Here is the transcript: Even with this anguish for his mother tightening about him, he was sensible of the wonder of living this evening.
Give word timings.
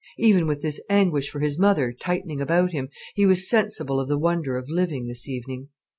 Even 0.17 0.47
with 0.47 0.63
this 0.63 0.81
anguish 0.89 1.29
for 1.29 1.41
his 1.41 1.59
mother 1.59 1.93
tightening 1.93 2.41
about 2.41 2.71
him, 2.71 2.89
he 3.13 3.23
was 3.27 3.47
sensible 3.47 3.99
of 3.99 4.07
the 4.07 4.17
wonder 4.17 4.57
of 4.57 4.65
living 4.67 5.05
this 5.05 5.29
evening. 5.29 5.69